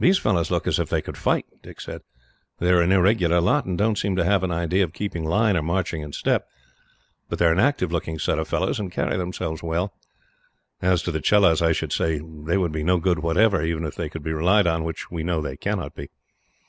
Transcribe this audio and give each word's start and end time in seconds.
"These 0.00 0.18
fellows 0.18 0.50
look 0.50 0.66
as 0.66 0.80
if 0.80 0.88
they 0.88 1.00
could 1.00 1.16
fight," 1.16 1.46
Dick 1.62 1.80
said. 1.80 2.02
"They 2.58 2.70
are 2.70 2.80
an 2.80 2.90
irregular 2.90 3.40
lot, 3.40 3.66
and 3.66 3.78
don't 3.78 3.96
seem 3.96 4.16
to 4.16 4.24
have 4.24 4.42
an 4.42 4.50
idea 4.50 4.82
of 4.82 4.92
keeping 4.92 5.22
line, 5.24 5.56
or 5.56 5.62
marching 5.62 6.02
in 6.02 6.12
step, 6.12 6.48
but 7.28 7.38
they 7.38 7.46
are 7.46 7.52
an 7.52 7.60
active 7.60 7.92
looking 7.92 8.18
set 8.18 8.36
of 8.40 8.48
fellows, 8.48 8.80
and 8.80 8.90
carry 8.90 9.16
themselves 9.16 9.62
well. 9.62 9.94
As 10.82 11.02
to 11.04 11.12
the 11.12 11.20
Chelahs, 11.20 11.62
I 11.62 11.70
should 11.70 11.92
say 11.92 12.18
they 12.18 12.58
would 12.58 12.72
be 12.72 12.82
no 12.82 12.98
good 12.98 13.20
whatever, 13.20 13.62
even 13.64 13.84
if 13.84 13.94
they 13.94 14.08
could 14.08 14.24
be 14.24 14.32
relied 14.32 14.66
on, 14.66 14.82
which 14.82 15.08
we 15.08 15.22
know 15.22 15.40
they 15.40 15.56
cannot 15.56 15.94
be. 15.94 16.10